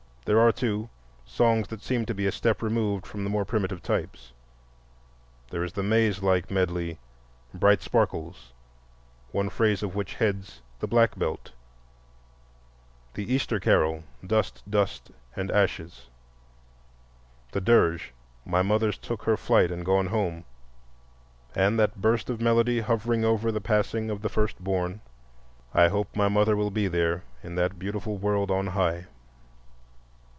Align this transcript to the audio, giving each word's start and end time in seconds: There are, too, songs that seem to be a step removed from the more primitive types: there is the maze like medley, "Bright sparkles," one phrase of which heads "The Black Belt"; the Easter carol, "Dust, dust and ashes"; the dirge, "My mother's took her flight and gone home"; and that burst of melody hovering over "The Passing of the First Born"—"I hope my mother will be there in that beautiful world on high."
There 0.25 0.39
are, 0.39 0.51
too, 0.51 0.87
songs 1.25 1.67
that 1.69 1.81
seem 1.81 2.05
to 2.05 2.13
be 2.13 2.27
a 2.27 2.31
step 2.31 2.61
removed 2.61 3.07
from 3.07 3.23
the 3.23 3.29
more 3.29 3.43
primitive 3.43 3.81
types: 3.81 4.31
there 5.49 5.63
is 5.63 5.73
the 5.73 5.81
maze 5.83 6.21
like 6.21 6.51
medley, 6.51 6.99
"Bright 7.55 7.81
sparkles," 7.81 8.53
one 9.31 9.49
phrase 9.49 9.81
of 9.81 9.95
which 9.95 10.13
heads 10.13 10.61
"The 10.79 10.87
Black 10.87 11.17
Belt"; 11.17 11.51
the 13.15 13.33
Easter 13.33 13.59
carol, 13.59 14.03
"Dust, 14.25 14.61
dust 14.69 15.09
and 15.35 15.49
ashes"; 15.49 16.07
the 17.51 17.59
dirge, 17.59 18.13
"My 18.45 18.61
mother's 18.61 18.99
took 18.99 19.23
her 19.23 19.35
flight 19.35 19.71
and 19.71 19.83
gone 19.83 20.05
home"; 20.05 20.45
and 21.55 21.79
that 21.79 21.99
burst 21.99 22.29
of 22.29 22.39
melody 22.39 22.79
hovering 22.81 23.25
over 23.25 23.51
"The 23.51 23.59
Passing 23.59 24.11
of 24.11 24.21
the 24.21 24.29
First 24.29 24.63
Born"—"I 24.63 25.87
hope 25.89 26.15
my 26.15 26.27
mother 26.29 26.55
will 26.55 26.71
be 26.71 26.87
there 26.87 27.23
in 27.43 27.55
that 27.55 27.79
beautiful 27.79 28.17
world 28.17 28.51
on 28.51 28.67
high." 28.67 29.07